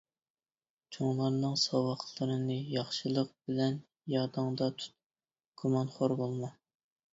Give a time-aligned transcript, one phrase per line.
[0.95, 3.79] چوڭلارنىڭ ساۋاقلىرىنى ياخشىلىق بىلەن
[4.15, 4.91] يادىڭدا تۇت،
[5.63, 6.53] گۇمانخور بولما.